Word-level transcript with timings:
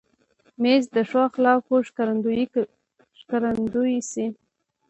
مېز 0.61 0.83
د 0.95 0.97
ښو 1.09 1.19
اخلاقو 1.29 1.75
ښکارندوی 3.27 3.97
شي. 4.11 4.25